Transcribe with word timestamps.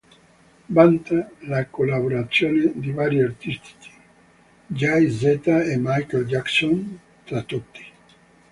Vanta 0.71 1.27
le 1.41 1.65
collaborazioni 1.69 2.71
di 2.73 2.89
vari 2.91 3.21
artisti, 3.21 3.87
Jay 4.65 5.07
Z 5.11 5.41
e 5.45 5.77
Michael 5.77 6.25
Jackson 6.25 6.99
tra 7.23 7.43
tutti. 7.43 7.85